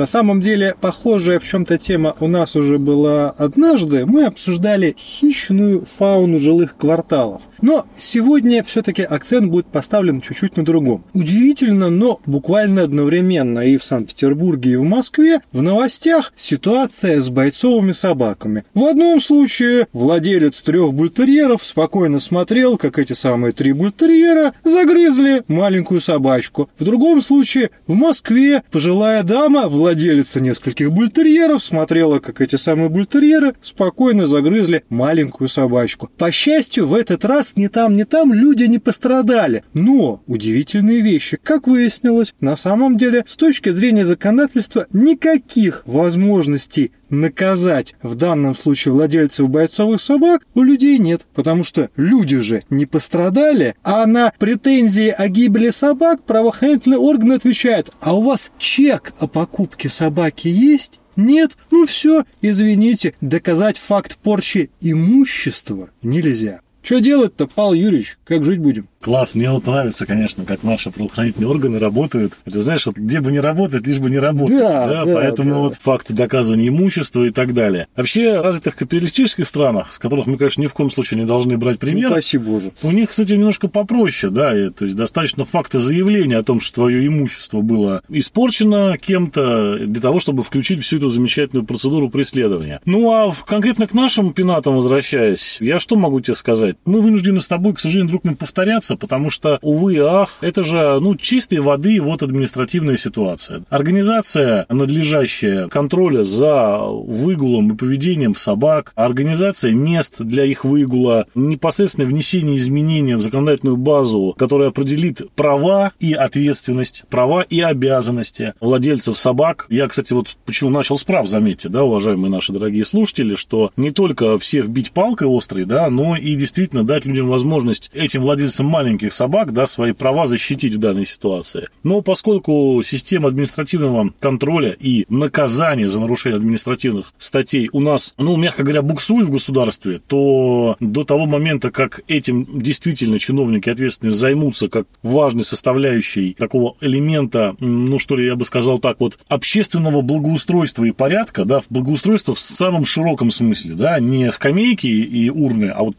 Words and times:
На 0.00 0.06
самом 0.06 0.40
деле, 0.40 0.76
похожая 0.80 1.38
в 1.38 1.44
чем-то 1.44 1.76
тема 1.76 2.16
у 2.20 2.26
нас 2.26 2.56
уже 2.56 2.78
была 2.78 3.28
однажды. 3.36 4.06
Мы 4.06 4.24
обсуждали 4.24 4.96
хищную 4.98 5.84
фауну 5.84 6.40
жилых 6.40 6.74
кварталов. 6.78 7.42
Но 7.60 7.84
сегодня 7.98 8.62
все-таки 8.62 9.02
акцент 9.02 9.50
будет 9.50 9.66
поставлен 9.66 10.22
чуть-чуть 10.22 10.56
на 10.56 10.64
другом. 10.64 11.04
Удивительно, 11.12 11.90
но 11.90 12.18
буквально 12.24 12.84
одновременно 12.84 13.58
и 13.60 13.76
в 13.76 13.84
Санкт-Петербурге, 13.84 14.70
и 14.70 14.76
в 14.76 14.84
Москве 14.84 15.42
в 15.52 15.60
новостях 15.60 16.32
ситуация 16.34 17.20
с 17.20 17.28
бойцовыми 17.28 17.92
собаками. 17.92 18.64
В 18.72 18.84
одном 18.84 19.20
случае 19.20 19.86
владелец 19.92 20.62
трех 20.62 20.94
бультерьеров 20.94 21.62
спокойно 21.62 22.20
смотрел, 22.20 22.78
как 22.78 22.98
эти 22.98 23.12
самые 23.12 23.52
три 23.52 23.74
бультерьера 23.74 24.54
загрызли 24.64 25.42
маленькую 25.46 26.00
собачку. 26.00 26.70
В 26.78 26.84
другом 26.84 27.20
случае 27.20 27.68
в 27.86 27.92
Москве 27.92 28.62
пожилая 28.70 29.24
дама, 29.24 29.68
владелица 29.90 30.40
нескольких 30.40 30.92
бультерьеров, 30.92 31.64
смотрела, 31.64 32.20
как 32.20 32.40
эти 32.40 32.54
самые 32.54 32.88
бультерьеры 32.88 33.54
спокойно 33.60 34.28
загрызли 34.28 34.84
маленькую 34.88 35.48
собачку. 35.48 36.08
По 36.16 36.30
счастью, 36.30 36.86
в 36.86 36.94
этот 36.94 37.24
раз 37.24 37.56
ни 37.56 37.66
там, 37.66 37.96
ни 37.96 38.04
там 38.04 38.32
люди 38.32 38.64
не 38.64 38.78
пострадали. 38.78 39.64
Но 39.74 40.22
удивительные 40.28 41.00
вещи, 41.00 41.40
как 41.42 41.66
выяснилось, 41.66 42.34
на 42.38 42.54
самом 42.54 42.96
деле, 42.96 43.24
с 43.26 43.34
точки 43.34 43.70
зрения 43.70 44.04
законодательства, 44.04 44.86
никаких 44.92 45.82
возможностей 45.86 46.92
наказать 47.10 47.94
в 48.02 48.14
данном 48.14 48.54
случае 48.54 48.94
владельцев 48.94 49.48
бойцовых 49.48 50.00
собак 50.00 50.46
у 50.54 50.62
людей 50.62 50.98
нет, 50.98 51.26
потому 51.34 51.64
что 51.64 51.90
люди 51.96 52.38
же 52.38 52.64
не 52.70 52.86
пострадали, 52.86 53.74
а 53.82 54.06
на 54.06 54.32
претензии 54.38 55.08
о 55.08 55.28
гибели 55.28 55.70
собак 55.70 56.22
правоохранительные 56.24 56.98
органы 56.98 57.34
отвечают, 57.34 57.90
а 58.00 58.16
у 58.16 58.22
вас 58.22 58.50
чек 58.58 59.12
о 59.18 59.26
покупке 59.26 59.88
собаки 59.88 60.48
есть? 60.48 61.00
Нет? 61.16 61.56
Ну 61.70 61.86
все, 61.86 62.24
извините, 62.40 63.14
доказать 63.20 63.76
факт 63.76 64.16
порчи 64.16 64.70
имущества 64.80 65.90
нельзя. 66.02 66.60
Что 66.82 66.98
делать-то, 67.00 67.46
Павел 67.46 67.74
Юрьевич? 67.74 68.18
Как 68.24 68.44
жить 68.44 68.58
будем? 68.58 68.88
Класс, 69.00 69.34
мне 69.34 69.50
вот 69.50 69.66
нравится, 69.66 70.04
конечно, 70.04 70.44
как 70.44 70.62
наши 70.62 70.90
правоохранительные 70.90 71.48
органы 71.48 71.78
работают. 71.78 72.38
Это 72.44 72.60
знаешь, 72.60 72.84
вот 72.84 72.96
где 72.96 73.20
бы 73.20 73.32
не 73.32 73.40
работать, 73.40 73.86
лишь 73.86 73.98
бы 73.98 74.10
не 74.10 74.18
работать. 74.18 74.58
Да, 74.58 74.86
да, 74.86 75.04
да 75.06 75.14
поэтому 75.14 75.50
да. 75.50 75.58
вот 75.60 75.74
факты 75.76 76.12
доказывания 76.12 76.68
имущества 76.68 77.24
и 77.24 77.30
так 77.30 77.54
далее. 77.54 77.86
Вообще, 77.96 78.38
в 78.38 78.42
развитых 78.42 78.76
капиталистических 78.76 79.46
странах, 79.46 79.92
с 79.92 79.98
которых 79.98 80.26
мы, 80.26 80.36
конечно, 80.36 80.60
ни 80.60 80.66
в 80.66 80.74
коем 80.74 80.90
случае 80.90 81.20
не 81.20 81.26
должны 81.26 81.56
брать 81.56 81.78
пример. 81.78 82.10
Упаси 82.10 82.36
Боже. 82.36 82.72
У 82.82 82.90
них, 82.90 83.08
кстати, 83.08 83.32
немножко 83.32 83.68
попроще, 83.68 84.30
да, 84.30 84.58
и, 84.58 84.68
то 84.68 84.84
есть 84.84 84.96
достаточно 84.96 85.46
факта 85.46 85.78
заявления 85.78 86.36
о 86.36 86.42
том, 86.42 86.60
что 86.60 86.74
твое 86.74 87.06
имущество 87.06 87.62
было 87.62 88.02
испорчено 88.10 88.98
кем-то 88.98 89.78
для 89.78 90.00
того, 90.02 90.20
чтобы 90.20 90.42
включить 90.42 90.82
всю 90.82 90.98
эту 90.98 91.08
замечательную 91.08 91.64
процедуру 91.64 92.10
преследования. 92.10 92.80
Ну, 92.84 93.10
а 93.12 93.34
конкретно 93.46 93.86
к 93.86 93.94
нашим 93.94 94.34
пенатам 94.34 94.76
возвращаясь, 94.76 95.56
я 95.60 95.80
что 95.80 95.96
могу 95.96 96.20
тебе 96.20 96.34
сказать? 96.34 96.69
Мы 96.84 97.00
вынуждены 97.00 97.40
с 97.40 97.48
тобой, 97.48 97.74
к 97.74 97.80
сожалению, 97.80 98.10
друг 98.10 98.24
на 98.24 98.34
повторяться, 98.34 98.96
потому 98.96 99.30
что, 99.30 99.58
увы 99.62 99.94
и 99.94 99.98
ах, 99.98 100.38
это 100.40 100.62
же, 100.62 100.98
ну, 101.00 101.16
чистой 101.16 101.58
воды 101.58 102.00
вот 102.00 102.22
административная 102.22 102.96
ситуация. 102.96 103.64
Организация, 103.68 104.66
надлежащая 104.68 105.68
контроля 105.68 106.22
за 106.22 106.78
выгулом 106.78 107.72
и 107.72 107.76
поведением 107.76 108.36
собак, 108.36 108.92
организация 108.94 109.72
мест 109.72 110.16
для 110.20 110.44
их 110.44 110.64
выгула, 110.64 111.26
непосредственно 111.34 112.06
внесение 112.06 112.56
изменений 112.56 113.14
в 113.14 113.20
законодательную 113.20 113.76
базу, 113.76 114.34
которая 114.38 114.68
определит 114.68 115.22
права 115.34 115.92
и 115.98 116.12
ответственность, 116.12 117.04
права 117.10 117.42
и 117.42 117.60
обязанности 117.60 118.54
владельцев 118.60 119.18
собак. 119.18 119.66
Я, 119.68 119.88
кстати, 119.88 120.12
вот 120.12 120.36
почему 120.46 120.70
начал 120.70 120.96
с 120.96 121.04
прав, 121.04 121.28
заметьте, 121.28 121.68
да, 121.68 121.84
уважаемые 121.84 122.30
наши 122.30 122.52
дорогие 122.52 122.84
слушатели, 122.84 123.34
что 123.34 123.72
не 123.76 123.90
только 123.90 124.38
всех 124.38 124.68
бить 124.68 124.92
палкой 124.92 125.28
острой, 125.28 125.64
да, 125.64 125.90
но 125.90 126.16
и 126.16 126.34
действительно 126.34 126.59
дать 126.68 127.04
людям 127.04 127.28
возможность 127.28 127.90
этим 127.94 128.22
владельцам 128.22 128.66
маленьких 128.66 129.12
собак, 129.12 129.52
да, 129.52 129.66
свои 129.66 129.92
права 129.92 130.26
защитить 130.26 130.74
в 130.74 130.78
данной 130.78 131.06
ситуации. 131.06 131.68
Но 131.82 132.02
поскольку 132.02 132.82
система 132.84 133.28
административного 133.28 134.10
контроля 134.20 134.76
и 134.78 135.06
наказания 135.08 135.88
за 135.88 136.00
нарушение 136.00 136.36
административных 136.36 137.12
статей 137.18 137.68
у 137.72 137.80
нас, 137.80 138.14
ну, 138.18 138.36
мягко 138.36 138.62
говоря, 138.62 138.82
буксует 138.82 139.28
в 139.28 139.30
государстве, 139.30 140.00
то 140.06 140.76
до 140.80 141.04
того 141.04 141.26
момента, 141.26 141.70
как 141.70 142.02
этим 142.08 142.46
действительно 142.60 143.18
чиновники 143.18 143.68
ответственные 143.68 144.14
займутся 144.14 144.68
как 144.68 144.86
важной 145.02 145.44
составляющей 145.44 146.34
такого 146.34 146.76
элемента, 146.80 147.56
ну, 147.60 147.98
что 147.98 148.16
ли, 148.16 148.26
я 148.26 148.36
бы 148.36 148.44
сказал 148.44 148.78
так, 148.78 149.00
вот, 149.00 149.18
общественного 149.28 150.00
благоустройства 150.02 150.84
и 150.84 150.90
порядка, 150.90 151.44
да, 151.44 151.62
благоустройства 151.70 152.34
в 152.34 152.40
самом 152.40 152.84
широком 152.84 153.30
смысле, 153.30 153.74
да, 153.74 154.00
не 154.00 154.30
скамейки 154.32 154.86
и 154.86 155.30
урны, 155.30 155.66
а 155.66 155.82
вот... 155.82 155.96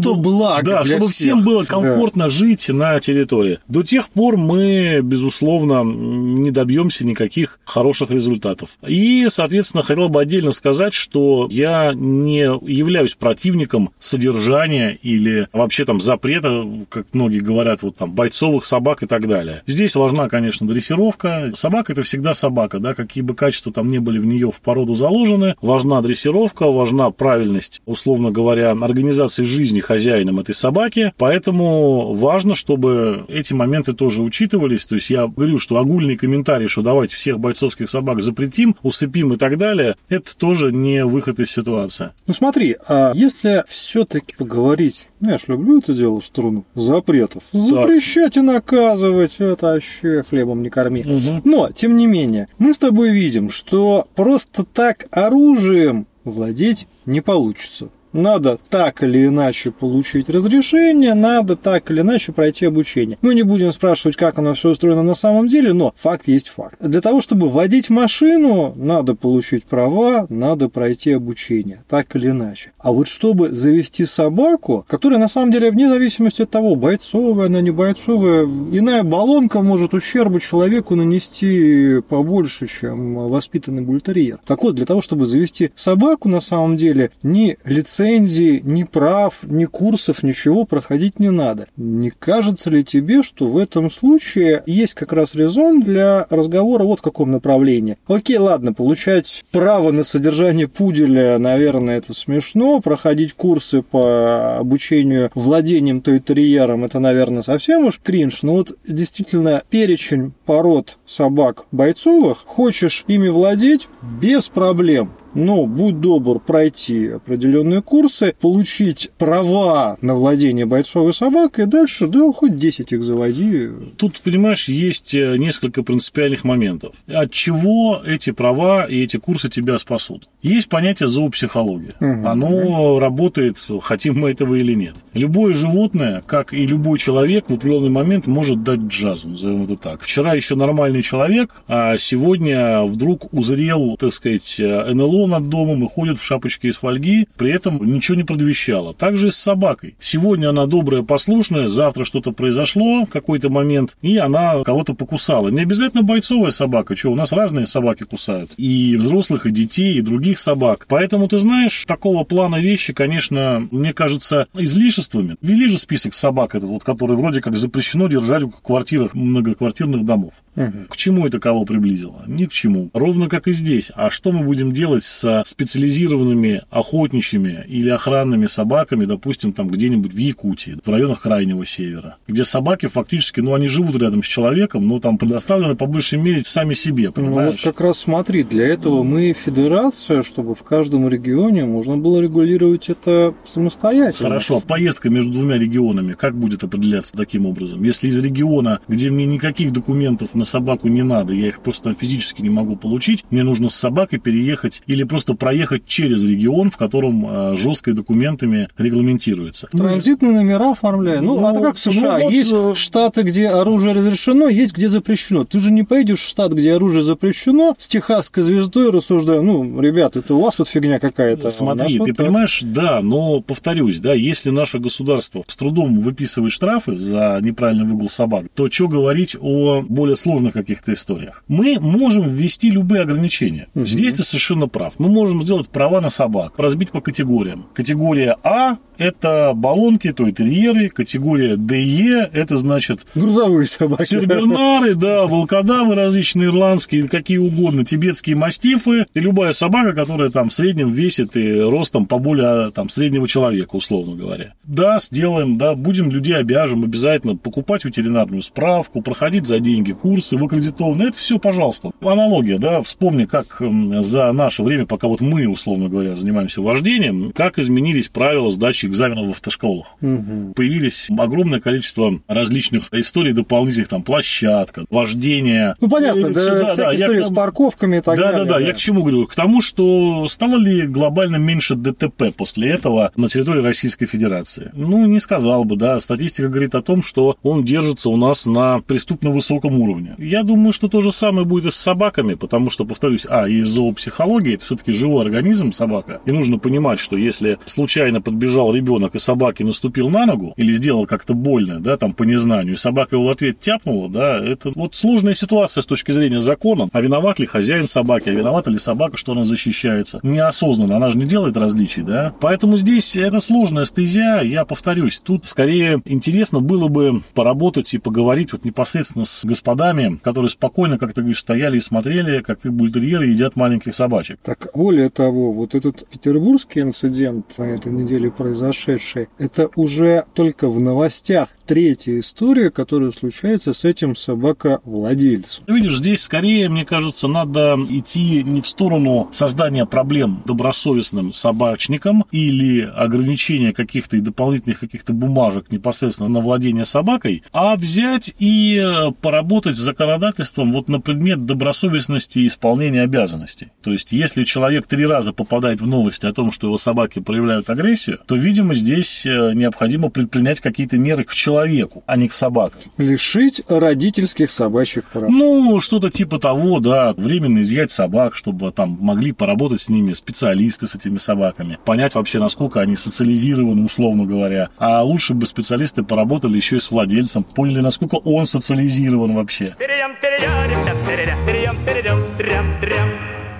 Устройство 0.00 0.22
было, 0.22 0.60
Да, 0.62 0.82
чтобы 0.82 1.06
всех. 1.06 1.14
всем 1.14 1.44
было 1.44 1.64
комфортно 1.64 1.90
комфортно 1.90 2.30
жить 2.30 2.68
на 2.68 3.00
территории. 3.00 3.58
До 3.68 3.82
тех 3.82 4.08
пор 4.08 4.36
мы, 4.36 5.00
безусловно, 5.02 5.82
не 5.84 6.50
добьемся 6.50 7.06
никаких 7.06 7.58
хороших 7.64 8.10
результатов. 8.10 8.78
И, 8.86 9.26
соответственно, 9.28 9.82
хотел 9.82 10.08
бы 10.08 10.20
отдельно 10.20 10.52
сказать, 10.52 10.94
что 10.94 11.46
я 11.50 11.92
не 11.94 12.40
являюсь 12.40 13.14
противником 13.14 13.90
содержания 13.98 14.98
или 15.02 15.48
вообще 15.52 15.84
там 15.84 16.00
запрета, 16.00 16.64
как 16.88 17.06
многие 17.12 17.40
говорят, 17.40 17.82
вот 17.82 17.96
там 17.96 18.12
бойцовых 18.12 18.64
собак 18.64 19.02
и 19.02 19.06
так 19.06 19.28
далее. 19.28 19.62
Здесь 19.66 19.94
важна, 19.94 20.28
конечно, 20.28 20.66
дрессировка. 20.66 21.52
Собака 21.54 21.92
это 21.92 22.02
всегда 22.02 22.34
собака, 22.34 22.78
да, 22.78 22.94
какие 22.94 23.22
бы 23.22 23.34
качества 23.34 23.72
там 23.72 23.88
не 23.88 23.98
были 23.98 24.18
в 24.18 24.26
нее 24.26 24.50
в 24.50 24.60
породу 24.60 24.94
заложены. 24.94 25.54
Важна 25.60 26.00
дрессировка, 26.02 26.66
важна 26.70 27.10
правильность, 27.10 27.82
условно 27.86 28.30
говоря, 28.30 28.70
организации 28.72 29.44
жизни 29.44 29.80
хозяином 29.90 30.38
этой 30.38 30.54
собаки. 30.54 31.12
Поэтому 31.16 32.14
важно, 32.14 32.54
чтобы 32.54 33.24
эти 33.26 33.52
моменты 33.52 33.92
тоже 33.92 34.22
учитывались. 34.22 34.84
То 34.84 34.94
есть 34.94 35.10
я 35.10 35.26
говорю, 35.26 35.58
что 35.58 35.78
огульный 35.78 36.16
комментарий, 36.16 36.68
что 36.68 36.82
давайте 36.82 37.16
всех 37.16 37.40
бойцовских 37.40 37.90
собак 37.90 38.22
запретим, 38.22 38.76
усыпим 38.84 39.32
и 39.32 39.36
так 39.36 39.58
далее, 39.58 39.96
это 40.08 40.36
тоже 40.36 40.70
не 40.70 41.04
выход 41.04 41.40
из 41.40 41.50
ситуации. 41.50 42.10
Ну 42.28 42.32
смотри, 42.32 42.76
а 42.86 43.10
если 43.16 43.64
все-таки 43.66 44.36
поговорить, 44.36 45.08
ну, 45.18 45.30
я 45.30 45.38
ж 45.38 45.48
люблю 45.48 45.80
это 45.80 45.92
дело 45.92 46.20
в 46.20 46.24
сторону 46.24 46.64
запретов, 46.76 47.42
запрещать 47.50 48.36
и 48.36 48.42
наказывать, 48.42 49.40
это 49.40 49.72
вообще 49.72 50.22
хлебом 50.22 50.62
не 50.62 50.70
корми. 50.70 51.00
Угу. 51.00 51.40
Но, 51.42 51.68
тем 51.72 51.96
не 51.96 52.06
менее, 52.06 52.46
мы 52.58 52.74
с 52.74 52.78
тобой 52.78 53.10
видим, 53.10 53.50
что 53.50 54.06
просто 54.14 54.64
так 54.64 55.08
оружием 55.10 56.06
владеть 56.22 56.86
не 57.06 57.20
получится 57.20 57.88
надо 58.12 58.58
так 58.68 59.02
или 59.02 59.26
иначе 59.26 59.70
получить 59.70 60.28
разрешение, 60.28 61.14
надо 61.14 61.56
так 61.56 61.90
или 61.90 62.00
иначе 62.00 62.32
пройти 62.32 62.66
обучение. 62.66 63.18
Мы 63.22 63.34
не 63.34 63.42
будем 63.42 63.72
спрашивать, 63.72 64.16
как 64.16 64.38
оно 64.38 64.54
все 64.54 64.70
устроено 64.70 65.02
на 65.02 65.14
самом 65.14 65.48
деле, 65.48 65.72
но 65.72 65.92
факт 65.96 66.28
есть 66.28 66.48
факт. 66.48 66.76
Для 66.80 67.00
того, 67.00 67.20
чтобы 67.20 67.48
водить 67.48 67.90
машину, 67.90 68.72
надо 68.76 69.14
получить 69.14 69.64
права, 69.64 70.26
надо 70.28 70.68
пройти 70.68 71.12
обучение, 71.12 71.82
так 71.88 72.14
или 72.16 72.30
иначе. 72.30 72.72
А 72.78 72.92
вот 72.92 73.08
чтобы 73.08 73.50
завести 73.50 74.06
собаку, 74.06 74.84
которая 74.88 75.18
на 75.18 75.28
самом 75.28 75.50
деле 75.52 75.70
вне 75.70 75.88
зависимости 75.88 76.42
от 76.42 76.50
того, 76.50 76.74
бойцовая 76.76 77.46
она, 77.46 77.60
не 77.60 77.70
бойцовая, 77.70 78.44
иная 78.44 79.02
баллонка 79.02 79.62
может 79.62 79.94
ущербу 79.94 80.40
человеку 80.40 80.94
нанести 80.94 82.00
побольше, 82.08 82.66
чем 82.66 83.14
воспитанный 83.28 83.82
бультерьер. 83.82 84.38
Так 84.46 84.62
вот, 84.62 84.74
для 84.74 84.86
того, 84.86 85.00
чтобы 85.00 85.26
завести 85.26 85.70
собаку, 85.76 86.28
на 86.28 86.40
самом 86.40 86.76
деле, 86.76 87.10
ни 87.22 87.56
лицензия 87.64 87.99
лицензии, 88.00 88.62
ни 88.64 88.84
прав, 88.84 89.44
ни 89.44 89.64
курсов, 89.66 90.22
ничего 90.22 90.64
проходить 90.64 91.18
не 91.18 91.30
надо. 91.30 91.66
Не 91.76 92.10
кажется 92.10 92.70
ли 92.70 92.82
тебе, 92.82 93.22
что 93.22 93.46
в 93.46 93.58
этом 93.58 93.90
случае 93.90 94.62
есть 94.66 94.94
как 94.94 95.12
раз 95.12 95.34
резон 95.34 95.80
для 95.80 96.26
разговора 96.30 96.84
вот 96.84 97.00
в 97.00 97.02
каком 97.02 97.30
направлении? 97.30 97.98
Окей, 98.06 98.38
ладно, 98.38 98.72
получать 98.72 99.44
право 99.52 99.90
на 99.90 100.04
содержание 100.04 100.68
пуделя, 100.68 101.38
наверное, 101.38 101.98
это 101.98 102.14
смешно, 102.14 102.80
проходить 102.80 103.34
курсы 103.34 103.82
по 103.82 104.58
обучению 104.58 105.30
владением 105.34 106.00
той-терьером, 106.00 106.84
это, 106.84 106.98
наверное, 106.98 107.42
совсем 107.42 107.86
уж 107.86 108.00
кринж, 108.02 108.42
но 108.42 108.54
вот 108.54 108.72
действительно 108.86 109.62
перечень 109.68 110.32
пород 110.46 110.98
собак 111.06 111.66
бойцовых, 111.72 112.38
хочешь 112.46 113.04
ими 113.06 113.28
владеть? 113.28 113.88
Без 114.20 114.48
проблем 114.48 115.12
но 115.34 115.66
будь 115.66 116.00
добр 116.00 116.40
пройти 116.40 117.08
определенные 117.08 117.82
курсы, 117.82 118.34
получить 118.40 119.10
права 119.18 119.96
на 120.00 120.14
владение 120.14 120.66
бойцовой 120.66 121.14
собакой, 121.14 121.64
и 121.64 121.66
дальше, 121.66 122.06
да, 122.06 122.30
хоть 122.32 122.56
10 122.56 122.92
их 122.92 123.02
заводи. 123.02 123.68
Тут, 123.96 124.20
понимаешь, 124.20 124.68
есть 124.68 125.14
э, 125.14 125.36
несколько 125.36 125.82
принципиальных 125.82 126.44
моментов. 126.44 126.94
От 127.08 127.30
чего 127.32 128.00
эти 128.04 128.30
права 128.30 128.86
и 128.86 129.02
эти 129.02 129.16
курсы 129.16 129.48
тебя 129.48 129.78
спасут? 129.78 130.28
Есть 130.42 130.68
понятие 130.68 131.08
зоопсихология. 131.08 131.94
Угу. 132.00 132.28
Оно 132.28 132.98
работает, 132.98 133.58
хотим 133.82 134.18
мы 134.18 134.30
этого 134.30 134.54
или 134.54 134.74
нет. 134.74 134.94
Любое 135.14 135.54
животное, 135.54 136.22
как 136.26 136.52
и 136.52 136.66
любой 136.66 136.98
человек, 136.98 137.48
в 137.48 137.54
определенный 137.54 137.90
момент 137.90 138.26
может 138.26 138.62
дать 138.62 138.80
джазу, 138.80 139.28
назовем 139.28 139.64
это 139.64 139.76
так. 139.76 140.02
Вчера 140.02 140.34
еще 140.34 140.56
нормальный 140.56 141.02
человек, 141.02 141.62
а 141.68 141.98
сегодня 141.98 142.82
вдруг 142.82 143.32
узрел, 143.32 143.96
так 143.98 144.12
сказать, 144.12 144.56
НЛО 144.58 145.19
над 145.26 145.48
домом 145.48 145.84
и 145.84 145.88
ходит 145.88 146.18
в 146.18 146.24
шапочке 146.24 146.68
из 146.68 146.76
фольги, 146.76 147.28
при 147.36 147.52
этом 147.52 147.84
ничего 147.84 148.16
не 148.16 148.24
предвещало. 148.24 148.94
Также 148.94 149.28
и 149.28 149.30
с 149.30 149.36
собакой. 149.36 149.94
Сегодня 150.00 150.50
она 150.50 150.66
добрая, 150.66 151.02
послушная, 151.02 151.68
завтра 151.68 152.04
что-то 152.04 152.32
произошло, 152.32 153.06
какой-то 153.06 153.50
момент, 153.50 153.96
и 154.02 154.16
она 154.18 154.62
кого-то 154.64 154.94
покусала. 154.94 155.48
Не 155.48 155.62
обязательно 155.62 156.02
бойцовая 156.02 156.50
собака, 156.50 156.96
что, 156.96 157.10
у 157.10 157.16
нас 157.16 157.32
разные 157.32 157.66
собаки 157.66 158.04
кусают. 158.04 158.50
И 158.56 158.96
взрослых, 158.96 159.46
и 159.46 159.50
детей, 159.50 159.94
и 159.94 160.02
других 160.02 160.38
собак. 160.38 160.86
Поэтому, 160.88 161.28
ты 161.28 161.38
знаешь, 161.38 161.84
такого 161.86 162.24
плана 162.24 162.56
вещи, 162.56 162.92
конечно, 162.92 163.66
мне 163.70 163.92
кажется, 163.92 164.46
излишествами. 164.54 165.36
Ввели 165.40 165.68
же 165.68 165.78
список 165.78 166.14
собак 166.14 166.54
этот, 166.54 166.68
вот, 166.68 166.84
который 166.84 167.16
вроде 167.16 167.40
как 167.40 167.56
запрещено 167.56 168.08
держать 168.08 168.42
в 168.42 168.62
квартирах 168.62 169.14
многоквартирных 169.14 170.04
домов. 170.04 170.32
Угу. 170.60 170.72
К 170.88 170.96
чему 170.96 171.26
это 171.26 171.38
кого 171.38 171.64
приблизило? 171.64 172.22
Ни 172.26 172.44
к 172.44 172.52
чему. 172.52 172.90
Ровно 172.92 173.28
как 173.28 173.48
и 173.48 173.52
здесь. 173.52 173.90
А 173.94 174.10
что 174.10 174.32
мы 174.32 174.44
будем 174.44 174.72
делать 174.72 175.04
с 175.04 175.42
специализированными 175.46 176.62
охотничьими 176.70 177.64
или 177.66 177.90
охранными 177.90 178.46
собаками, 178.46 179.04
допустим, 179.04 179.52
там 179.52 179.68
где-нибудь 179.68 180.12
в 180.12 180.18
Якутии, 180.18 180.76
в 180.84 180.88
районах 180.88 181.22
Крайнего 181.22 181.64
Севера, 181.64 182.16
где 182.28 182.44
собаки 182.44 182.86
фактически, 182.86 183.40
ну, 183.40 183.54
они 183.54 183.68
живут 183.68 184.00
рядом 184.00 184.22
с 184.22 184.26
человеком, 184.26 184.86
но 184.86 185.00
там 185.00 185.18
предоставлены 185.18 185.76
по 185.76 185.86
большей 185.86 186.18
мере 186.18 186.42
сами 186.44 186.74
себе, 186.74 187.10
понимаешь? 187.10 187.34
Ну, 187.34 187.52
вот 187.52 187.60
как 187.62 187.80
раз 187.80 187.98
смотри, 187.98 188.42
для 188.42 188.66
этого 188.66 189.02
мы 189.02 189.32
федерация, 189.32 190.22
чтобы 190.22 190.54
в 190.54 190.62
каждом 190.62 191.08
регионе 191.08 191.64
можно 191.64 191.96
было 191.96 192.20
регулировать 192.20 192.88
это 192.88 193.34
самостоятельно. 193.44 194.28
Хорошо, 194.28 194.60
поездка 194.60 195.10
между 195.10 195.32
двумя 195.32 195.58
регионами, 195.58 196.12
как 196.12 196.36
будет 196.36 196.64
определяться 196.64 197.16
таким 197.16 197.46
образом? 197.46 197.82
Если 197.82 198.08
из 198.08 198.18
региона, 198.18 198.80
где 198.88 199.10
мне 199.10 199.26
никаких 199.26 199.72
документов 199.72 200.34
на 200.34 200.44
собаку 200.50 200.88
не 200.88 201.02
надо, 201.02 201.32
я 201.32 201.48
их 201.48 201.62
просто 201.62 201.94
физически 201.94 202.42
не 202.42 202.50
могу 202.50 202.76
получить, 202.76 203.24
мне 203.30 203.42
нужно 203.42 203.68
с 203.68 203.74
собакой 203.74 204.18
переехать 204.18 204.82
или 204.86 205.04
просто 205.04 205.34
проехать 205.34 205.86
через 205.86 206.24
регион, 206.24 206.70
в 206.70 206.76
котором 206.76 207.26
э, 207.26 207.56
жестко 207.56 207.92
документами 207.92 208.68
регламентируется. 208.76 209.68
Транзитные 209.72 210.32
номера 210.32 210.72
оформляю. 210.72 211.22
Ну, 211.22 211.40
ну 211.40 211.46
а 211.46 211.60
как 211.60 211.76
в 211.76 211.80
США? 211.80 212.18
Ну, 212.18 212.24
вот... 212.24 212.32
Есть 212.32 212.52
э, 212.52 212.74
штаты, 212.74 213.22
где 213.22 213.48
оружие 213.48 213.94
разрешено, 213.94 214.48
есть 214.48 214.74
где 214.74 214.88
запрещено. 214.88 215.44
Ты 215.44 215.60
же 215.60 215.70
не 215.70 215.84
поедешь 215.84 216.20
в 216.20 216.28
штат, 216.28 216.52
где 216.52 216.74
оружие 216.74 217.02
запрещено, 217.02 217.74
с 217.78 217.88
техасской 217.88 218.42
звездой 218.42 218.90
рассуждаю, 218.90 219.42
ну, 219.42 219.80
ребят, 219.80 220.16
это 220.16 220.34
у 220.34 220.40
вас 220.40 220.56
тут 220.56 220.68
фигня 220.68 220.98
какая-то. 220.98 221.50
Смотри, 221.50 221.94
ты 221.94 221.98
вот 222.00 222.16
понимаешь, 222.16 222.60
да, 222.64 223.00
но 223.02 223.40
повторюсь, 223.40 224.00
да, 224.00 224.14
если 224.14 224.50
наше 224.50 224.78
государство 224.78 225.44
с 225.46 225.56
трудом 225.56 226.00
выписывает 226.00 226.52
штрафы 226.52 226.96
за 226.96 227.38
неправильный 227.42 227.86
выгул 227.86 228.10
собак, 228.10 228.46
то 228.54 228.70
что 228.70 228.88
говорить 228.88 229.36
о 229.40 229.82
более 229.82 230.16
сложном 230.16 230.29
сложных 230.30 230.52
каких-то 230.52 230.92
историях. 230.92 231.44
Мы 231.48 231.78
можем 231.80 232.22
ввести 232.28 232.70
любые 232.70 233.02
ограничения. 233.02 233.66
Угу. 233.74 233.84
Здесь 233.84 234.14
ты 234.14 234.22
совершенно 234.22 234.68
прав. 234.68 234.94
Мы 234.98 235.08
можем 235.08 235.42
сделать 235.42 235.68
права 235.68 236.00
на 236.00 236.10
собак, 236.10 236.54
разбить 236.56 236.90
по 236.90 237.00
категориям. 237.00 237.66
Категория 237.74 238.36
А 238.44 238.76
это 239.00 239.52
баллонки, 239.54 240.12
то 240.12 240.26
и 240.28 240.32
терьеры. 240.32 240.90
Категория 240.90 241.56
ДЕ 241.56 242.28
это 242.32 242.58
значит... 242.58 243.06
Грузовые 243.14 243.66
собаки. 243.66 244.04
Сербернары, 244.04 244.94
да, 244.94 245.26
волкодавы 245.26 245.94
различные, 245.94 246.48
ирландские, 246.48 247.08
какие 247.08 247.38
угодно, 247.38 247.84
тибетские 247.84 248.36
мастифы. 248.36 249.06
И 249.14 249.20
любая 249.20 249.52
собака, 249.52 249.94
которая 249.94 250.28
там 250.30 250.50
в 250.50 250.54
среднем 250.54 250.92
весит 250.92 251.34
и 251.36 251.60
ростом 251.60 252.04
поболее 252.04 252.70
там, 252.72 252.90
среднего 252.90 253.26
человека, 253.26 253.74
условно 253.74 254.14
говоря. 254.16 254.52
Да, 254.64 254.98
сделаем, 255.00 255.56
да, 255.56 255.74
будем 255.74 256.10
людей 256.10 256.36
обяжем 256.36 256.84
обязательно 256.84 257.36
покупать 257.36 257.86
ветеринарную 257.86 258.42
справку, 258.42 259.00
проходить 259.00 259.46
за 259.46 259.60
деньги 259.60 259.92
курсы, 260.20 260.36
в 260.36 260.44
аккредитованные. 260.44 261.08
Это 261.08 261.18
все, 261.18 261.38
пожалуйста. 261.38 261.90
Аналогия, 262.00 262.58
да, 262.58 262.82
вспомни, 262.82 263.24
как 263.24 263.60
за 264.00 264.32
наше 264.32 264.62
время, 264.62 264.84
пока 264.84 265.08
вот 265.08 265.20
мы, 265.22 265.46
условно 265.46 265.88
говоря, 265.88 266.14
занимаемся 266.14 266.60
вождением, 266.60 267.32
как 267.32 267.58
изменились 267.58 268.08
правила 268.08 268.50
сдачи 268.50 268.86
экзаменов 268.86 269.28
в 269.28 269.30
автошколах. 269.30 269.96
Угу. 270.02 270.52
Появились 270.54 271.08
огромное 271.16 271.60
количество 271.60 272.20
различных 272.28 272.92
историй 272.92 273.32
дополнительных, 273.32 273.88
там, 273.88 274.02
площадка, 274.02 274.84
вождение. 274.90 275.74
Ну, 275.80 275.88
понятно, 275.88 276.34
да, 276.34 276.40
все, 276.40 276.54
да, 276.54 276.74
да, 276.74 276.96
истории 276.96 277.18
я, 277.18 277.24
с 277.24 277.34
парковками 277.34 277.96
и 277.96 278.00
так 278.00 278.18
да, 278.18 278.32
далее. 278.32 278.44
Да, 278.44 278.52
да, 278.52 278.58
да, 278.58 278.66
я 278.66 278.72
к 278.74 278.76
чему 278.76 279.00
говорю? 279.00 279.26
К 279.26 279.34
тому, 279.34 279.62
что 279.62 280.26
стало 280.28 280.56
ли 280.56 280.86
глобально 280.86 281.36
меньше 281.36 281.76
ДТП 281.76 282.34
после 282.36 282.70
этого 282.70 283.10
на 283.16 283.28
территории 283.28 283.62
Российской 283.62 284.04
Федерации? 284.04 284.70
Ну, 284.74 285.06
не 285.06 285.20
сказал 285.20 285.64
бы, 285.64 285.76
да. 285.76 285.98
Статистика 285.98 286.48
говорит 286.48 286.74
о 286.74 286.82
том, 286.82 287.02
что 287.02 287.38
он 287.42 287.64
держится 287.64 288.10
у 288.10 288.16
нас 288.16 288.44
на 288.44 288.80
преступно 288.80 289.30
высоком 289.30 289.80
уровне. 289.80 290.09
Я 290.18 290.42
думаю, 290.42 290.72
что 290.72 290.88
то 290.88 291.00
же 291.00 291.12
самое 291.12 291.46
будет 291.46 291.66
и 291.66 291.70
с 291.70 291.76
собаками, 291.76 292.34
потому 292.34 292.70
что, 292.70 292.84
повторюсь, 292.84 293.26
а, 293.28 293.48
из 293.48 293.68
зоопсихологии 293.68 294.54
это 294.54 294.64
все-таки 294.64 294.92
живой 294.92 295.24
организм 295.24 295.72
собака, 295.72 296.20
и 296.24 296.32
нужно 296.32 296.58
понимать, 296.58 296.98
что 296.98 297.16
если 297.16 297.58
случайно 297.64 298.20
подбежал 298.20 298.74
ребенок 298.74 299.14
и 299.14 299.18
собаке 299.18 299.64
наступил 299.64 300.08
на 300.08 300.26
ногу 300.26 300.52
или 300.56 300.72
сделал 300.72 301.06
как-то 301.06 301.34
больно, 301.34 301.80
да, 301.80 301.96
там 301.96 302.12
по 302.12 302.24
незнанию, 302.24 302.74
и 302.74 302.76
собака 302.76 303.16
его 303.16 303.26
в 303.26 303.30
ответ 303.30 303.60
тяпнула, 303.60 304.08
да, 304.08 304.44
это 304.44 304.72
вот 304.74 304.94
сложная 304.94 305.34
ситуация 305.34 305.82
с 305.82 305.86
точки 305.86 306.12
зрения 306.12 306.40
закона. 306.40 306.88
А 306.92 307.00
виноват 307.00 307.38
ли 307.38 307.46
хозяин 307.46 307.86
собаки, 307.86 308.28
а 308.28 308.32
виновата 308.32 308.70
ли 308.70 308.78
собака, 308.78 309.16
что 309.16 309.32
она 309.32 309.44
защищается? 309.44 310.20
Неосознанно, 310.22 310.96
она 310.96 311.10
же 311.10 311.18
не 311.18 311.26
делает 311.26 311.56
различий, 311.56 312.02
да. 312.02 312.34
Поэтому 312.40 312.76
здесь 312.76 313.16
это 313.16 313.40
сложная 313.40 313.84
стезя, 313.84 314.40
я 314.42 314.64
повторюсь, 314.64 315.20
тут 315.20 315.46
скорее 315.46 316.02
интересно 316.04 316.60
было 316.60 316.88
бы 316.88 317.22
поработать 317.34 317.92
и 317.94 317.98
поговорить 317.98 318.52
вот 318.52 318.64
непосредственно 318.64 319.24
с 319.24 319.44
господами, 319.44 319.99
которые 320.22 320.50
спокойно, 320.50 320.98
как 320.98 321.12
ты 321.12 321.20
говоришь, 321.20 321.40
стояли 321.40 321.76
и 321.78 321.80
смотрели, 321.80 322.40
как 322.42 322.64
их 322.64 322.72
бультерьеры 322.72 323.26
едят 323.26 323.56
маленьких 323.56 323.94
собачек. 323.94 324.38
Так, 324.42 324.68
более 324.74 325.10
того, 325.10 325.52
вот 325.52 325.74
этот 325.74 326.08
петербургский 326.08 326.80
инцидент 326.80 327.58
на 327.58 327.64
этой 327.64 327.92
неделе 327.92 328.30
произошедшее. 328.30 329.28
Это 329.38 329.68
уже 329.76 330.24
только 330.34 330.68
в 330.68 330.80
новостях 330.80 331.48
третья 331.70 332.18
история, 332.18 332.68
которая 332.72 333.12
случается 333.12 333.74
с 333.74 333.84
этим 333.84 334.16
собаковладельцем. 334.16 335.62
Видишь, 335.68 335.98
здесь 335.98 336.20
скорее, 336.20 336.68
мне 336.68 336.84
кажется, 336.84 337.28
надо 337.28 337.78
идти 337.88 338.42
не 338.42 338.60
в 338.60 338.66
сторону 338.66 339.28
создания 339.30 339.86
проблем 339.86 340.42
добросовестным 340.46 341.32
собачникам 341.32 342.24
или 342.32 342.80
ограничения 342.80 343.72
каких-то 343.72 344.16
и 344.16 344.20
дополнительных 344.20 344.80
каких-то 344.80 345.12
бумажек 345.12 345.70
непосредственно 345.70 346.28
на 346.28 346.40
владение 346.40 346.84
собакой, 346.84 347.44
а 347.52 347.76
взять 347.76 348.34
и 348.40 348.84
поработать 349.20 349.76
с 349.76 349.80
законодательством 349.80 350.72
вот 350.72 350.88
на 350.88 351.00
предмет 351.00 351.46
добросовестности 351.46 352.40
и 352.40 352.48
исполнения 352.48 353.02
обязанностей. 353.02 353.68
То 353.80 353.92
есть, 353.92 354.10
если 354.10 354.42
человек 354.42 354.88
три 354.88 355.06
раза 355.06 355.32
попадает 355.32 355.80
в 355.80 355.86
новости 355.86 356.26
о 356.26 356.32
том, 356.32 356.50
что 356.50 356.66
его 356.66 356.78
собаки 356.78 357.20
проявляют 357.20 357.70
агрессию, 357.70 358.18
то, 358.26 358.34
видимо, 358.34 358.74
здесь 358.74 359.24
э, 359.24 359.52
необходимо 359.54 360.08
предпринять 360.08 360.58
какие-то 360.58 360.98
меры 360.98 361.22
к 361.22 361.32
человеку, 361.32 361.59
человеку, 361.60 362.02
а 362.06 362.16
не 362.16 362.28
к 362.28 362.32
собакам. 362.32 362.80
Лишить 362.98 363.62
родительских 363.68 364.50
собачьих 364.50 365.04
прав. 365.04 365.28
Ну, 365.30 365.80
что-то 365.80 366.10
типа 366.10 366.38
того, 366.38 366.80
да. 366.80 367.12
Временно 367.16 367.60
изъять 367.60 367.90
собак, 367.90 368.34
чтобы 368.34 368.70
там 368.72 368.96
могли 369.00 369.32
поработать 369.32 369.82
с 369.82 369.88
ними 369.88 370.12
специалисты 370.12 370.86
с 370.86 370.94
этими 370.94 371.18
собаками. 371.18 371.78
Понять 371.84 372.14
вообще, 372.14 372.38
насколько 372.38 372.80
они 372.80 372.96
социализированы, 372.96 373.84
условно 373.84 374.24
говоря. 374.24 374.70
А 374.78 375.02
лучше 375.02 375.34
бы 375.34 375.46
специалисты 375.46 376.02
поработали 376.02 376.56
еще 376.56 376.76
и 376.76 376.80
с 376.80 376.90
владельцем, 376.90 377.44
поняли, 377.44 377.80
насколько 377.80 378.16
он 378.16 378.46
социализирован 378.46 379.34
вообще. 379.34 379.74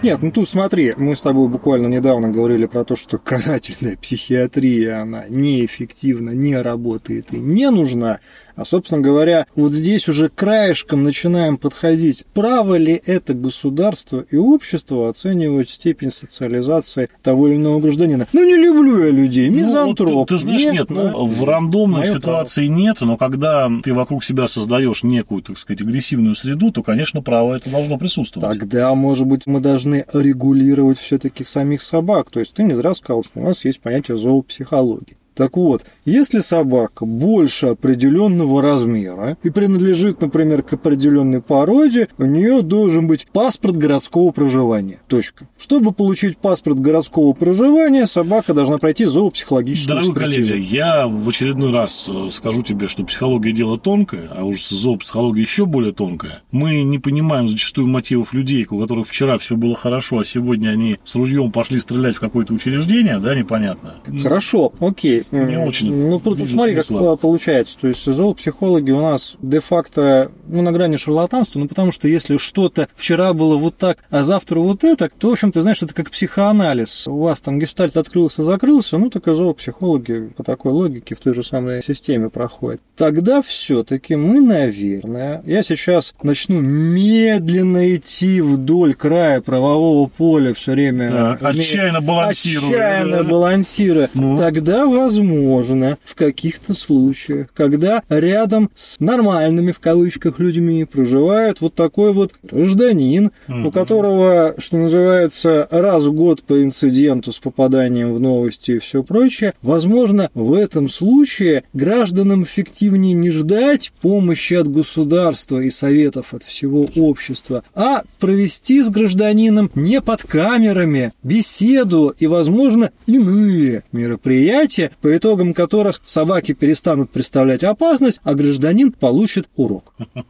Нет, 0.03 0.23
ну 0.23 0.31
тут 0.31 0.49
смотри, 0.49 0.95
мы 0.97 1.15
с 1.15 1.21
тобой 1.21 1.49
буквально 1.49 1.87
недавно 1.87 2.31
говорили 2.31 2.65
про 2.65 2.85
то, 2.85 2.97
что 2.97 3.19
карательная 3.19 3.99
психиатрия, 3.99 5.03
она 5.03 5.27
неэффективна, 5.29 6.31
не 6.31 6.57
работает 6.57 7.35
и 7.35 7.39
не 7.39 7.71
нужна. 7.71 8.21
А, 8.61 8.67
собственно 8.67 9.01
говоря, 9.01 9.47
вот 9.57 9.73
здесь 9.73 10.07
уже 10.07 10.29
краешком 10.29 11.03
начинаем 11.03 11.57
подходить. 11.57 12.27
Право 12.35 12.75
ли 12.75 13.01
это 13.07 13.33
государство 13.33 14.27
и 14.31 14.37
общество 14.37 15.09
оценивать 15.09 15.71
степень 15.71 16.11
социализации 16.11 17.09
того 17.23 17.49
или 17.49 17.57
иного 17.57 17.81
гражданина? 17.81 18.27
Ну, 18.35 18.45
не 18.45 18.57
люблю 18.57 19.03
я 19.03 19.11
людей, 19.11 19.49
мизантроп. 19.49 20.11
Ну, 20.11 20.15
вот, 20.17 20.29
ты, 20.29 20.35
ты 20.35 20.41
знаешь, 20.43 20.63
нет, 20.63 20.75
нет 20.75 20.91
ну, 20.91 21.25
в 21.25 21.43
рандомной 21.43 22.07
ситуации 22.07 22.67
право. 22.67 22.79
нет, 22.79 23.01
но 23.01 23.17
когда 23.17 23.71
ты 23.83 23.95
вокруг 23.95 24.23
себя 24.23 24.47
создаешь 24.47 25.05
некую, 25.05 25.41
так 25.41 25.57
сказать, 25.57 25.81
агрессивную 25.81 26.35
среду, 26.35 26.71
то, 26.71 26.83
конечно, 26.83 27.23
право 27.23 27.55
это 27.55 27.71
должно 27.71 27.97
присутствовать. 27.97 28.59
Тогда, 28.59 28.95
может 28.95 29.27
быть, 29.27 29.47
мы 29.47 29.61
должны 29.61 30.05
регулировать 30.13 30.99
все-таки 30.99 31.47
самих 31.47 31.81
собак. 31.81 32.29
То 32.29 32.41
есть 32.41 32.53
ты 32.53 32.63
не 32.63 32.75
зря 32.75 32.93
сказал, 32.93 33.25
что 33.25 33.41
у 33.41 33.43
нас 33.43 33.65
есть 33.65 33.81
понятие 33.81 34.19
зоопсихологии. 34.19 35.17
Так 35.35 35.57
вот, 35.57 35.87
если 36.05 36.41
собака 36.41 37.07
больше 37.07 37.69
определенного 37.69 38.61
размера 38.61 39.37
и 39.43 39.51
принадлежит, 39.51 40.21
например, 40.21 40.63
к 40.63 40.73
определенной 40.75 41.41
породе, 41.41 42.09
у 42.19 42.25
нее 42.25 42.63
должен 42.63 43.07
быть 43.07 43.27
паспорт 43.33 43.77
городского 43.77 44.33
проживания. 44.33 45.01
Точка. 45.07 45.49
Чтобы 45.59 45.93
получить 45.93 46.39
паспорт 46.39 46.81
городского 46.81 47.33
проживания, 47.33 48.07
собака 48.07 48.55
должна 48.55 48.79
пройти 48.79 49.05
зоопсихологическую 49.05 50.03
Дорогой 50.03 50.23
коллега, 50.23 50.55
я 50.57 51.07
в 51.07 51.29
очередной 51.29 51.73
раз 51.73 52.09
э, 52.09 52.29
скажу 52.31 52.63
тебе, 52.63 52.87
что 52.87 53.05
психология 53.05 53.53
дело 53.53 53.79
тонкое, 53.79 54.29
а 54.37 54.45
уж 54.45 54.69
зоопсихология 54.69 55.43
еще 55.43 55.65
более 55.65 55.93
тонкая. 55.93 56.43
Мы 56.51 56.83
не 56.83 56.99
понимаем 56.99 57.49
зачастую 57.49 57.87
мотивов 57.87 58.33
людей, 58.33 58.67
у 58.69 58.81
которых 58.81 59.07
вчера 59.07 59.39
все 59.39 59.57
было 59.57 59.77
хорошо, 59.77 60.19
а 60.19 60.25
сегодня 60.25 60.71
они 60.71 60.99
с 61.05 61.15
ружьем 61.15 61.53
пошли 61.53 61.79
стрелять 61.79 62.17
в 62.17 62.21
какое-то 62.21 62.53
учреждение, 62.53 63.19
да, 63.19 63.35
непонятно. 63.35 63.95
Хорошо, 64.23 64.73
окей 64.81 65.20
не 65.31 65.59
очень. 65.59 65.95
Ну, 66.09 66.19
тут 66.21 66.39
смотри, 66.49 66.81
смысла. 66.81 67.13
как 67.13 67.21
получается. 67.21 67.77
То 67.81 67.89
есть 67.89 68.05
зоопсихологи 68.05 68.91
у 68.91 69.01
нас 69.01 69.37
де-факто 69.41 70.31
ну, 70.51 70.63
на 70.63 70.73
грани 70.73 70.97
шарлатанства, 70.97 71.59
ну, 71.59 71.69
потому 71.69 71.93
что 71.93 72.09
если 72.09 72.37
что-то 72.37 72.89
вчера 72.97 73.33
было 73.33 73.57
вот 73.57 73.77
так, 73.77 73.99
а 74.11 74.23
завтра 74.23 74.61
вот 74.61 74.85
это, 74.85 75.11
то, 75.19 75.29
в 75.29 75.33
общем, 75.33 75.53
ты 75.53 75.63
знаешь, 75.63 75.83
это 75.83 75.95
как 75.95 76.11
психоанализ. 76.11 77.07
У 77.09 77.19
вас 77.19 77.41
там 77.41 77.59
гештальт 77.59 77.97
открылся, 77.97 78.43
закрылся, 78.43 78.99
ну, 78.99 79.11
так 79.11 79.27
и 79.29 79.35
зоопсихологи 79.35 80.31
по 80.37 80.43
такой 80.43 80.73
логике 80.73 81.15
в 81.15 81.21
той 81.21 81.35
же 81.35 81.43
самой 81.43 81.83
системе 81.83 82.29
проходят. 82.29 82.81
Тогда 82.97 83.43
все-таки 83.43 84.17
мы, 84.17 84.41
наверное, 84.41 85.43
я 85.47 85.63
сейчас 85.63 86.15
начну 86.23 86.61
медленно 86.61 87.95
идти 87.95 88.41
вдоль 88.41 88.95
края 88.95 89.41
правового 89.41 90.07
поля 90.09 90.55
все 90.55 90.73
время. 90.73 91.11
Да, 91.11 91.49
отчаянно 91.49 92.01
балансируя. 92.01 92.71
Отчаянно 92.71 93.25
балансируя. 93.25 94.11
Ну. 94.15 94.37
Тогда, 94.37 94.87
возможно 94.87 95.99
в 96.05 96.15
каких-то 96.15 96.75
случаях, 96.75 97.49
когда 97.55 98.03
рядом 98.09 98.71
с 98.75 99.01
нормальными, 99.01 99.73
в 99.73 99.81
кавычках, 99.81 100.40
людьми 100.41 100.85
проживает 100.85 101.61
вот 101.61 101.75
такой 101.75 102.13
вот 102.13 102.33
гражданин, 102.43 103.31
угу. 103.49 103.69
у 103.69 103.71
которого, 103.71 104.55
что 104.59 104.77
называется, 104.77 105.69
раз 105.71 106.05
в 106.05 106.13
год 106.13 106.43
по 106.43 106.63
инциденту 106.63 107.33
с 107.33 107.39
попаданием 107.39 108.15
в 108.15 108.21
новости 108.21 108.73
и 108.73 108.79
все 108.79 109.03
прочее, 109.03 109.55
возможно, 109.63 110.31
в 110.35 110.55
этом 110.55 110.89
случае 110.89 111.65
гражданам 111.73 112.45
эффективнее 112.45 113.15
не 113.15 113.31
ждать 113.31 113.93
помощи 114.01 114.55
от 114.55 114.71
государства 114.71 115.61
и 115.61 115.71
советов 115.71 116.35
от 116.35 116.45
всего 116.45 116.89
общества, 116.97 117.63
а 117.75 118.03
провести 118.19 118.83
с 118.83 118.89
гражданином 118.89 119.71
не 119.75 120.01
под 120.01 120.23
камерами 120.23 121.13
беседу 121.23 122.15
и, 122.19 122.27
возможно, 122.27 122.91
иные 123.07 123.85
мероприятия, 123.93 124.91
по 125.01 125.17
итогам 125.17 125.55
которых 125.55 126.01
собаки 126.05 126.53
перестанут 126.53 127.11
представлять 127.11 127.65
опасность, 127.65 128.21
а 128.25 128.35
гражданин 128.35 128.93
получит 128.93 129.49
урок. 129.57 129.95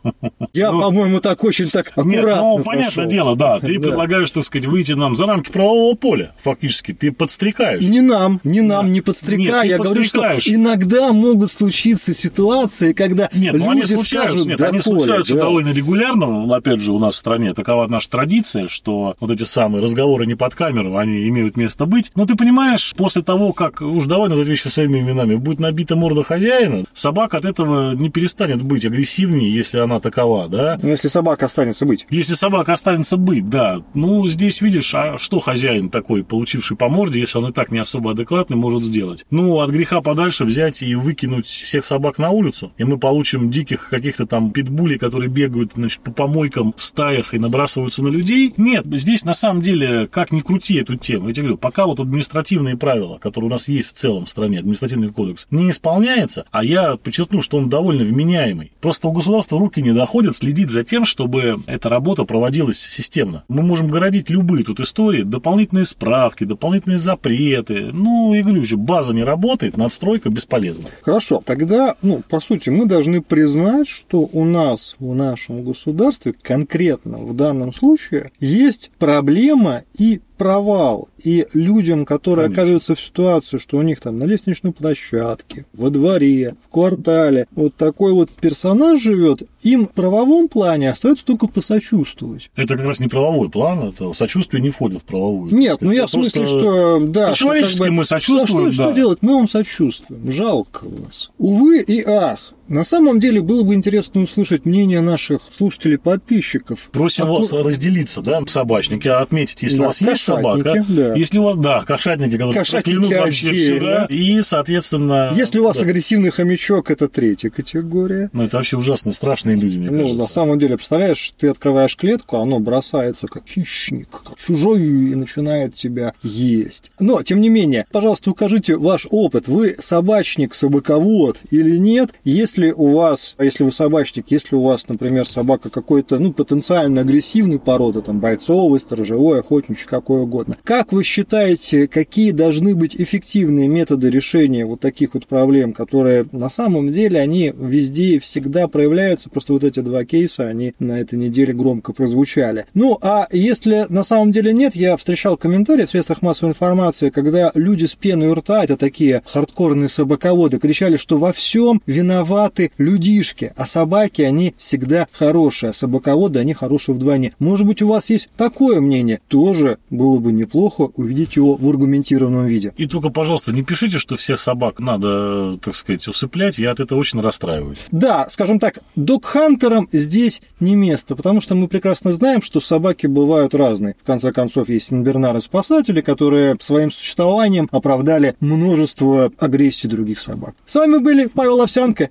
Я, 0.52 0.73
ну, 0.73 0.80
по-моему, 0.80 1.21
так 1.21 1.45
очень 1.45 1.66
так 1.66 1.88
аккуратно 1.88 2.11
Нет, 2.11 2.38
ну, 2.40 2.62
понятное 2.64 3.07
дело, 3.07 3.37
да. 3.37 3.61
Ты 3.61 3.78
предлагаешь, 3.80 4.30
так 4.30 4.45
сказать, 4.45 4.66
выйти 4.66 4.92
нам 4.92 5.14
за 5.14 5.26
рамки 5.26 5.50
правового 5.50 5.95
поля, 5.95 6.33
фактически. 6.42 6.92
Ты 6.92 7.12
подстрекаешь. 7.12 7.80
Не 7.80 8.00
нам, 8.00 8.40
не 8.45 8.61
нам, 8.61 8.92
не 8.92 9.00
подстрекай. 9.00 9.69
Я 9.69 9.78
говорю, 9.78 10.04
что 10.04 10.21
иногда 10.47 11.12
могут 11.12 11.50
случиться 11.50 12.14
ситуации, 12.14 12.92
когда 12.92 13.28
Нет, 13.35 13.54
ну 13.54 13.71
они 13.71 13.85
случаются, 13.85 14.49
нет, 14.49 14.61
они 14.61 14.78
случаются 14.78 15.35
довольно 15.35 15.73
регулярно. 15.73 16.54
Опять 16.54 16.80
же, 16.80 16.92
у 16.92 16.99
нас 16.99 17.14
в 17.14 17.19
стране 17.19 17.54
такова 17.54 17.87
наша 17.87 18.11
традиция, 18.11 18.69
что 18.69 19.14
вот 19.21 19.30
эти 19.30 19.45
самые 19.45 19.83
разговоры 19.83 20.26
не 20.26 20.35
под 20.35 20.54
камеру, 20.54 20.97
они 20.97 21.28
имеют 21.28 21.57
место 21.57 21.87
быть. 21.87 22.11
Но 22.14 22.26
ты 22.26 22.37
понимаешь, 22.37 22.95
после 22.97 23.23
того, 23.23 23.52
как 23.52 23.80
уж 23.80 24.07
давай 24.07 24.28
назовем 24.28 24.49
вещи 24.49 24.69
своими 24.69 25.00
именами, 25.00 25.37
будет 25.37 25.61
набита 25.61 25.97
морда 25.97 26.23
хозяина, 26.23 26.85
собака 26.95 27.38
от 27.38 27.45
этого 27.45 27.95
не 27.95 28.11
перестанет 28.11 28.62
быть 28.62 28.85
агрессивнее, 28.85 29.52
если 29.52 29.78
она 29.78 29.89
такова, 29.99 30.49
да? 30.49 30.78
Ну, 30.80 30.90
если 30.90 31.09
собака 31.09 31.47
останется 31.47 31.87
быть. 31.87 32.06
Если 32.11 32.35
собака 32.35 32.75
останется 32.75 33.16
быть, 33.16 33.49
да. 33.49 33.82
Ну, 33.94 34.28
здесь, 34.28 34.61
видишь, 34.61 34.94
а 34.94 35.18
что 35.18 35.40
хозяин 35.40 35.88
такой, 35.88 36.23
получивший 36.23 36.76
по 36.76 36.88
морде, 36.88 37.20
если 37.20 37.38
он 37.38 37.49
и 37.49 37.52
так 37.52 37.73
не 37.73 37.78
особо 37.78 38.12
адекватный, 38.12 38.56
может 38.56 38.82
сделать? 38.82 39.25
Ну, 39.30 39.61
от 39.61 39.70
греха 39.70 40.00
подальше 40.00 40.44
взять 40.44 40.82
и 40.82 40.94
выкинуть 40.94 41.47
всех 41.47 41.85
собак 41.85 42.18
на 42.18 42.30
улицу, 42.30 42.73
и 42.76 42.85
мы 42.85 42.99
получим 42.99 43.50
диких 43.50 43.88
каких-то 43.88 44.26
там 44.26 44.50
питбулей, 44.50 44.99
которые 44.99 45.30
бегают, 45.30 45.73
значит, 45.75 46.00
по 46.02 46.12
помойкам 46.12 46.75
в 46.76 46.82
стаях 46.82 47.32
и 47.32 47.38
набрасываются 47.38 48.02
на 48.02 48.09
людей. 48.09 48.52
Нет, 48.56 48.85
здесь 48.87 49.25
на 49.25 49.32
самом 49.32 49.62
деле, 49.62 50.06
как 50.06 50.32
ни 50.32 50.40
крути 50.40 50.75
эту 50.78 50.97
тему, 50.97 51.28
я 51.28 51.35
тебе 51.35 51.44
говорю, 51.44 51.59
пока 51.59 51.87
вот 51.87 52.00
административные 52.00 52.76
правила, 52.76 53.18
которые 53.18 53.49
у 53.49 53.52
нас 53.52 53.68
есть 53.68 53.90
в 53.90 53.92
целом 53.92 54.26
в 54.26 54.30
стране, 54.30 54.59
административный 54.59 55.11
кодекс, 55.11 55.47
не 55.50 55.70
исполняется, 55.70 56.44
а 56.50 56.64
я 56.64 56.97
подчеркну, 56.97 57.40
что 57.42 57.56
он 57.56 57.68
довольно 57.68 58.04
вменяемый. 58.04 58.73
Просто 58.80 59.09
у 59.09 59.12
государства 59.12 59.59
руки 59.59 59.69
не 59.78 59.92
доходят 59.92 60.34
следить 60.34 60.70
за 60.70 60.82
тем, 60.82 61.04
чтобы 61.04 61.58
эта 61.66 61.88
работа 61.88 62.24
проводилась 62.24 62.80
системно. 62.80 63.44
Мы 63.48 63.62
можем 63.62 63.88
городить 63.88 64.28
любые 64.30 64.64
тут 64.64 64.80
истории, 64.80 65.22
дополнительные 65.22 65.84
справки, 65.84 66.44
дополнительные 66.44 66.98
запреты. 66.98 67.90
Ну, 67.92 68.34
я 68.34 68.42
говорю 68.42 68.64
же, 68.64 68.76
база 68.76 69.14
не 69.14 69.22
работает, 69.22 69.76
надстройка 69.76 70.30
бесполезна. 70.30 70.88
Хорошо, 71.02 71.42
тогда, 71.44 71.94
ну, 72.02 72.22
по 72.28 72.40
сути, 72.40 72.70
мы 72.70 72.86
должны 72.86 73.22
признать, 73.22 73.88
что 73.88 74.28
у 74.32 74.44
нас 74.44 74.96
в 74.98 75.14
нашем 75.14 75.62
государстве 75.62 76.32
конкретно 76.32 77.18
в 77.18 77.34
данном 77.34 77.72
случае 77.72 78.32
есть 78.40 78.90
проблема 78.98 79.84
и 79.96 80.20
провал. 80.40 81.11
И 81.23 81.47
людям, 81.52 82.06
которые 82.06 82.47
Конечно. 82.47 82.62
оказываются 82.62 82.94
в 82.94 83.00
ситуации, 83.02 83.59
что 83.59 83.76
у 83.76 83.82
них 83.82 84.00
там 84.00 84.18
на 84.18 84.25
лестничной 84.25 84.73
площадке, 84.73 85.66
во 85.75 85.90
дворе, 85.90 86.54
в 86.64 86.73
квартале, 86.73 87.47
вот 87.54 87.75
такой 87.75 88.14
вот 88.14 88.30
персонаж 88.30 89.02
живет, 89.02 89.42
им 89.62 89.87
в 89.87 89.90
правовом 89.90 90.49
плане 90.49 90.88
остается 90.88 91.26
только 91.26 91.47
посочувствовать. 91.47 92.50
Это 92.56 92.75
как 92.78 92.87
раз 92.87 93.00
не 93.00 93.09
правовой 93.09 93.50
план, 93.50 93.90
это 93.90 94.14
сочувствие 94.14 94.62
не 94.62 94.70
входит 94.70 95.02
в 95.02 95.04
правовую. 95.04 95.54
Нет, 95.54 95.82
ну 95.82 95.90
я 95.90 96.06
в 96.06 96.11
смысле, 96.11 96.47
что 96.47 96.99
да. 97.00 97.28
По-человечески 97.28 97.76
как 97.76 97.88
бы, 97.88 97.92
мы 97.92 98.04
сочувствуем, 98.06 98.73
что, 98.73 98.85
да. 98.85 98.88
что 98.88 98.94
делать? 98.94 99.18
Мы 99.20 99.35
вам 99.35 99.47
сочувствуем. 99.47 100.32
Жалко 100.32 100.87
вас. 100.87 101.30
Увы 101.37 101.82
и 101.82 102.02
ах. 102.02 102.54
На 102.70 102.84
самом 102.84 103.18
деле 103.18 103.42
было 103.42 103.64
бы 103.64 103.74
интересно 103.74 104.22
услышать 104.22 104.64
мнение 104.64 105.00
наших 105.00 105.48
слушателей-подписчиков. 105.50 106.90
Просим 106.92 107.24
Аккур... 107.24 107.40
вас 107.40 107.52
разделиться, 107.52 108.22
да, 108.22 108.40
собачники, 108.46 109.08
отметить, 109.08 109.60
если 109.62 109.78
да, 109.78 109.82
у 109.82 109.86
вас 109.86 110.00
есть 110.00 110.22
собака, 110.22 110.84
да. 110.88 111.14
если 111.16 111.38
у 111.38 111.42
вас, 111.42 111.56
да, 111.56 111.80
кошатники, 111.80 112.34
которые 112.34 112.54
кошатники 112.54 113.12
вообще 113.12 113.52
все, 113.52 113.80
да, 113.80 114.06
и, 114.08 114.40
соответственно... 114.42 115.32
Если 115.34 115.58
у 115.58 115.64
вас 115.64 115.78
да. 115.78 115.84
агрессивный 115.84 116.30
хомячок, 116.30 116.92
это 116.92 117.08
третья 117.08 117.50
категория. 117.50 118.30
Ну, 118.32 118.44
это 118.44 118.58
вообще 118.58 118.76
ужасно 118.76 119.10
страшные 119.10 119.56
люди, 119.56 119.76
мне 119.76 119.90
ну, 119.90 120.02
кажется. 120.02 120.22
на 120.22 120.28
самом 120.28 120.58
деле, 120.60 120.76
представляешь, 120.76 121.32
ты 121.36 121.48
открываешь 121.48 121.96
клетку, 121.96 122.36
оно 122.36 122.60
бросается 122.60 123.26
как 123.26 123.48
хищник, 123.48 124.10
как 124.10 124.38
чужой, 124.38 124.80
и 124.80 125.16
начинает 125.16 125.74
тебя 125.74 126.14
есть. 126.22 126.92
Но, 127.00 127.20
тем 127.24 127.40
не 127.40 127.48
менее, 127.48 127.84
пожалуйста, 127.90 128.30
укажите 128.30 128.76
ваш 128.76 129.08
опыт. 129.10 129.48
Вы 129.48 129.74
собачник, 129.80 130.54
собаковод 130.54 131.38
или 131.50 131.76
нет? 131.76 132.10
Если 132.22 132.60
если 132.61 132.73
у 132.73 132.93
вас, 132.95 133.37
если 133.38 133.64
вы 133.64 133.73
собачник, 133.73 134.26
если 134.29 134.55
у 134.55 134.62
вас, 134.62 134.88
например, 134.88 135.26
собака 135.26 135.71
какой-то, 135.71 136.19
ну, 136.19 136.33
потенциально 136.33 137.00
агрессивной 137.00 137.59
породы, 137.59 138.02
там, 138.02 138.21
бойцовый, 138.21 138.81
сторожевой, 138.81 139.40
охотничий, 139.40 139.87
какой 139.87 140.23
угодно, 140.23 140.57
как 140.62 140.93
вы 140.93 141.02
считаете, 141.02 141.88
какие 141.88 142.33
должны 142.33 142.75
быть 142.75 142.97
эффективные 142.97 143.69
методы 143.69 144.11
решения 144.11 144.67
вот 144.67 144.81
таких 144.81 145.14
вот 145.14 145.26
проблем, 145.26 145.73
которые 145.73 146.26
на 146.33 146.49
самом 146.49 146.90
деле, 146.90 147.21
они 147.21 147.52
везде 147.57 148.17
и 148.17 148.19
всегда 148.19 148.69
проявляются, 148.69 149.31
просто 149.31 149.52
вот 149.52 149.64
эти 149.64 149.81
два 149.81 150.05
кейса, 150.05 150.47
они 150.47 150.75
на 150.79 151.00
этой 151.00 151.19
неделе 151.19 151.52
громко 151.52 151.93
прозвучали. 151.93 152.67
Ну, 152.75 152.99
а 153.00 153.26
если 153.33 153.87
на 153.88 154.05
самом 154.05 154.33
деле 154.33 154.52
нет, 154.52 154.76
я 154.76 154.97
встречал 154.97 155.37
комментарии 155.37 155.87
в 155.87 155.90
средствах 155.90 156.23
массовой 156.23 156.50
информации, 156.50 157.11
когда 157.11 157.50
люди 157.55 157.87
с 157.87 157.95
пеной 157.95 158.29
у 158.29 158.35
рта, 158.35 158.64
это 158.64 158.76
такие 158.76 159.23
хардкорные 159.25 159.88
собаководы, 159.88 160.59
кричали, 160.59 160.97
что 160.97 161.19
во 161.19 161.33
всем 161.33 161.83
виноват 161.87 162.50
солдаты– 162.50 162.73
людишки, 162.78 163.52
а 163.57 163.66
собаки, 163.66 164.23
они 164.23 164.54
всегда 164.59 165.07
хорошие, 165.12 165.71
а 165.71 165.73
собаководы, 165.73 166.38
они 166.38 166.54
хорошие 166.54 166.95
вдвойне. 166.95 167.33
Может 167.38 167.66
быть, 167.66 167.83
у 167.83 167.88
вас 167.88 168.11
есть 168.11 168.28
такое 168.37 168.80
мнение? 168.80 169.21
Тоже 169.28 169.78
было 169.90 170.19
бы 170.19 170.33
неплохо 170.33 170.90
увидеть 170.97 171.37
его 171.37 171.57
в 171.57 171.69
аргументированном 171.69 172.47
виде. 172.47 172.73
И 172.76 172.87
только, 172.87 173.11
пожалуйста, 173.11 173.52
не 173.52 173.62
пишите, 173.62 173.99
что 173.99 174.16
всех 174.16 174.40
собак 174.40 174.80
надо, 174.80 175.59
так 175.59 175.75
сказать, 175.75 176.07
усыплять, 176.09 176.59
я 176.59 176.73
от 176.73 176.80
этого 176.80 176.99
очень 176.99 177.21
расстраиваюсь. 177.21 177.78
Да, 177.90 178.26
скажем 178.28 178.59
так, 178.59 178.80
док-хантерам 178.97 179.88
здесь 179.92 180.42
не 180.59 180.75
место, 180.75 181.16
потому 181.16 181.40
что 181.40 181.54
мы 181.54 181.69
прекрасно 181.69 182.12
знаем, 182.12 182.42
что 182.42 182.61
собаки 182.61 183.07
бывают 183.07 183.54
разные. 183.54 183.95
В 184.02 184.07
конце 184.07 184.33
концов, 184.33 184.69
есть 184.69 184.92
инбернары-спасатели, 184.92 186.00
которые 186.00 186.57
своим 186.61 186.90
существованием 186.90 187.69
оправдали 187.71 188.35
множество 188.40 189.30
агрессий 189.38 189.88
других 189.88 190.19
собак. 190.19 190.54
С 190.66 190.75
вами 190.75 190.99
были 190.99 191.26
Павел 191.26 191.61
Овсянко, 191.61 192.11